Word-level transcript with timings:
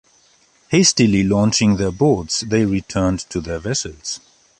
Hastily 0.69 1.21
launching 1.23 1.77
their 1.77 1.91
boats, 1.91 2.39
they 2.39 2.65
returned 2.65 3.19
to 3.29 3.39
their 3.39 3.59
vessels. 3.59 4.19